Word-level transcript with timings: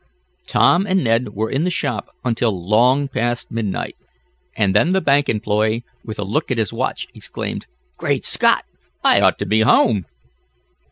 Tom 0.47 0.87
and 0.87 1.03
Ned 1.03 1.35
were 1.35 1.51
in 1.51 1.63
the 1.63 1.69
shop 1.69 2.07
until 2.25 2.59
long 2.67 3.07
past 3.07 3.51
midnight, 3.51 3.95
and 4.57 4.75
then 4.75 4.93
the 4.93 4.99
bank 4.99 5.29
employee, 5.29 5.83
with 6.03 6.17
a 6.17 6.23
look 6.23 6.49
at 6.49 6.57
his 6.57 6.73
watch, 6.73 7.07
exclaimed: 7.13 7.67
"Great 7.97 8.25
Scott! 8.25 8.65
I 9.03 9.21
ought 9.21 9.37
to 9.37 9.45
be 9.45 9.59
home." 9.59 10.07